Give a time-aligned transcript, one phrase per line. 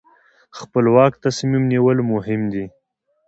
[0.57, 2.65] خپلواک تصمیم نیول مهم دي.